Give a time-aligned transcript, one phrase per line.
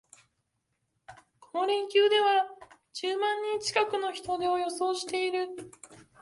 [1.39, 2.47] この連休では
[2.91, 5.47] 十万人近くの人出を予想している